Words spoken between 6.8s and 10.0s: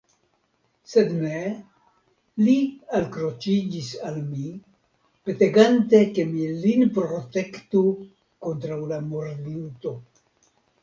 protektu kontraŭ la murdinto.